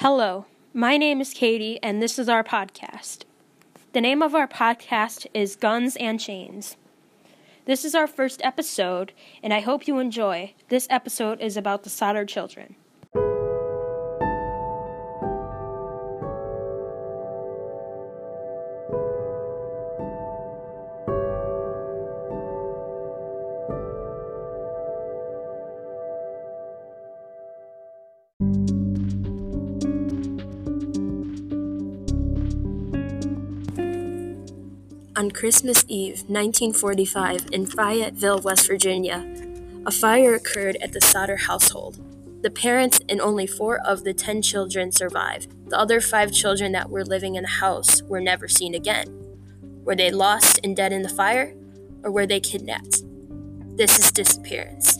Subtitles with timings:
[0.00, 3.24] Hello, my name is Katie, and this is our podcast.
[3.94, 6.76] The name of our podcast is Guns and Chains.
[7.64, 10.52] This is our first episode, and I hope you enjoy.
[10.68, 12.76] This episode is about the Sodder children.
[35.16, 39.26] On Christmas Eve, 1945, in Fayetteville, West Virginia,
[39.86, 41.98] a fire occurred at the Sodder household.
[42.42, 45.70] The parents and only four of the ten children survived.
[45.70, 49.06] The other five children that were living in the house were never seen again.
[49.84, 51.54] Were they lost and dead in the fire,
[52.02, 53.02] or were they kidnapped?
[53.78, 54.98] This is disappearance.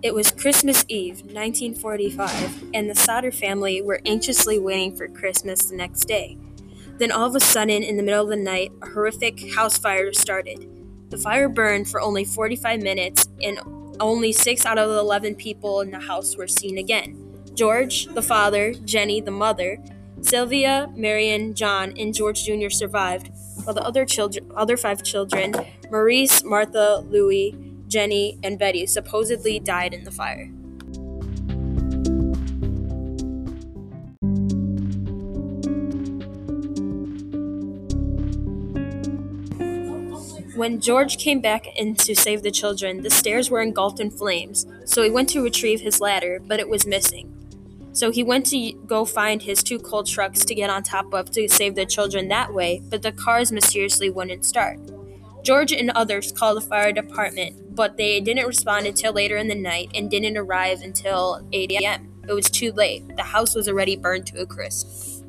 [0.00, 5.76] It was Christmas Eve, 1945, and the Sodder family were anxiously waiting for Christmas the
[5.76, 6.38] next day.
[6.98, 10.12] Then, all of a sudden, in the middle of the night, a horrific house fire
[10.12, 10.70] started.
[11.10, 13.58] The fire burned for only 45 minutes, and
[13.98, 18.22] only six out of the 11 people in the house were seen again George, the
[18.22, 19.78] father, Jenny, the mother,
[20.20, 22.68] Sylvia, Marion, John, and George Jr.
[22.68, 23.32] survived,
[23.64, 25.54] while the other children, other five children,
[25.90, 30.50] Maurice, Martha, Louis, Jenny, and Betty supposedly died in the fire.
[40.58, 44.66] When George came back in to save the children, the stairs were engulfed in flames,
[44.84, 47.32] so he went to retrieve his ladder, but it was missing.
[47.92, 51.30] So he went to go find his two coal trucks to get on top of
[51.30, 54.80] to save the children that way, but the cars mysteriously wouldn't start.
[55.42, 59.54] George and others called the fire department, but they didn't respond until later in the
[59.54, 62.12] night and didn't arrive until 8 a.m.
[62.28, 63.16] It was too late.
[63.16, 65.24] The house was already burned to a crisp.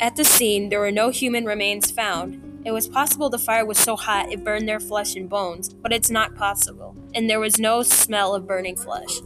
[0.00, 2.60] At the scene, there were no human remains found.
[2.66, 5.92] It was possible the fire was so hot it burned their flesh and bones, but
[5.92, 9.20] it's not possible, and there was no smell of burning flesh.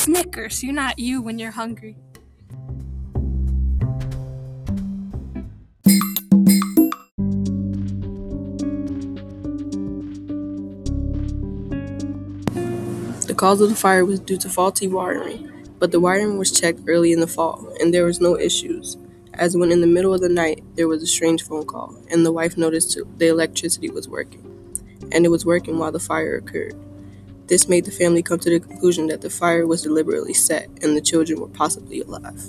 [0.00, 1.94] Snickers, you're not you when you're hungry.
[13.26, 16.80] The cause of the fire was due to faulty wiring, but the wiring was checked
[16.86, 18.96] early in the fall, and there was no issues.
[19.34, 22.24] As when in the middle of the night there was a strange phone call, and
[22.24, 24.80] the wife noticed the electricity was working,
[25.12, 26.74] and it was working while the fire occurred.
[27.50, 30.96] This made the family come to the conclusion that the fire was deliberately set and
[30.96, 32.40] the children were possibly alive.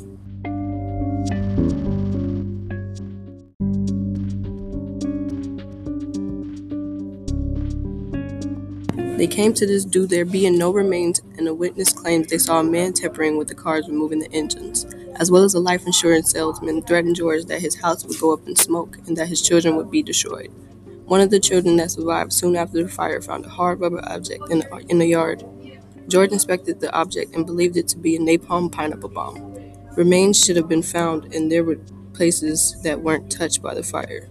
[9.17, 12.59] They came to this due there being no remains, and a witness claims they saw
[12.59, 14.85] a man tampering with the cars removing the engines,
[15.15, 18.47] as well as a life insurance salesman threatened George that his house would go up
[18.47, 20.51] in smoke and that his children would be destroyed.
[21.05, 24.49] One of the children that survived soon after the fire found a hard rubber object
[24.49, 25.43] in the, in the yard.
[26.07, 29.55] George inspected the object and believed it to be a napalm pineapple bomb.
[29.95, 31.77] Remains should have been found, and there were
[32.13, 34.29] places that weren't touched by the fire.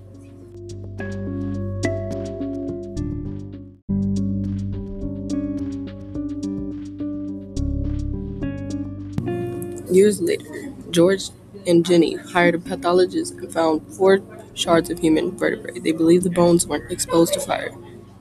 [9.91, 11.31] Years later, George
[11.67, 14.21] and Jenny hired a pathologist and found four
[14.61, 15.81] shards of human vertebrae.
[15.81, 17.73] They believe the bones weren't exposed to fire,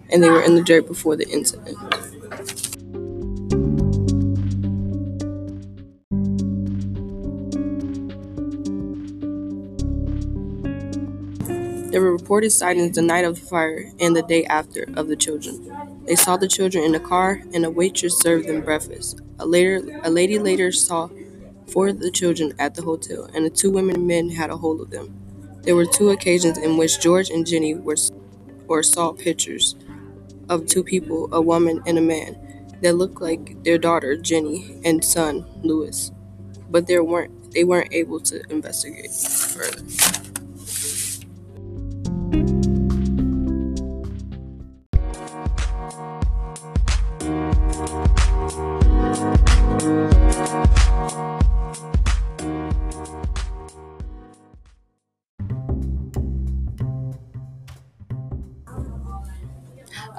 [0.09, 1.77] and they were in the dirt before the incident.
[11.91, 15.15] There were reported sightings the night of the fire and the day after of the
[15.15, 15.71] children.
[16.05, 19.21] They saw the children in a car, and a waitress served them breakfast.
[19.39, 21.09] A later, a lady later saw
[21.67, 24.57] four of the children at the hotel, and the two women and men had a
[24.57, 25.18] hold of them.
[25.63, 27.97] There were two occasions in which George and Jenny were
[28.67, 29.75] or saw pictures
[30.49, 32.37] of two people, a woman and a man,
[32.81, 36.11] that looked like their daughter Jenny and son Louis,
[36.69, 39.83] but they weren't they weren't able to investigate further.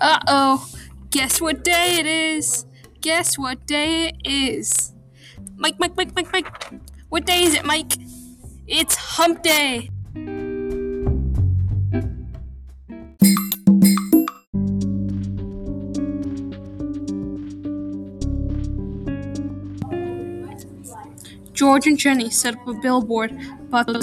[0.01, 0.67] Uh oh.
[1.11, 2.65] Guess what day it is?
[3.03, 4.95] Guess what day it is?
[5.57, 6.73] Mike, Mike, Mike, Mike, Mike.
[7.11, 7.93] What day is it, Mike?
[8.67, 9.91] It's hump day.
[21.53, 23.33] George and Jenny set up a billboard
[23.69, 23.99] about the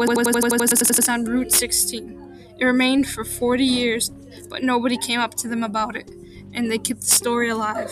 [0.97, 2.53] was on Route 16.
[2.59, 4.11] It remained for 40 years,
[4.49, 6.09] but nobody came up to them about it,
[6.53, 7.91] and they kept the story alive.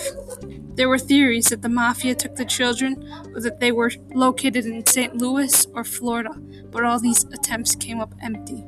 [0.75, 4.85] There were theories that the mafia took the children or that they were located in
[4.85, 5.15] St.
[5.17, 6.31] Louis or Florida,
[6.71, 8.63] but all these attempts came up empty.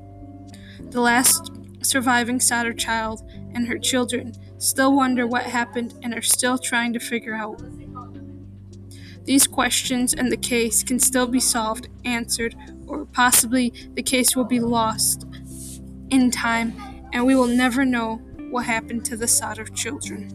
[0.92, 1.52] The last
[1.82, 3.22] surviving Sodder child
[3.54, 7.62] and her children still wonder what happened and are still trying to figure out.
[9.26, 12.56] These questions and the case can still be solved, answered,
[12.88, 15.28] or possibly the case will be lost
[16.10, 16.74] in time
[17.18, 18.18] and we will never know
[18.52, 20.30] what happened to the Sodder children.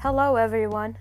[0.00, 0.98] Hello, everyone.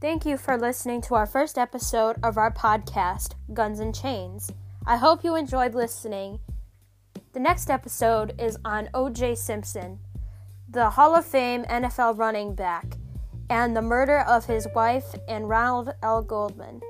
[0.00, 4.52] Thank you for listening to our first episode of our podcast, Guns and Chains.
[4.86, 6.38] I hope you enjoyed listening.
[7.32, 9.34] The next episode is on O.J.
[9.34, 9.98] Simpson,
[10.74, 12.96] the Hall of Fame NFL running back,
[13.48, 16.20] and the murder of his wife and Ronald L.
[16.20, 16.80] Goldman.